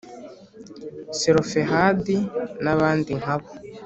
[1.19, 2.17] Selofehadi
[2.63, 3.49] n abandi nka bo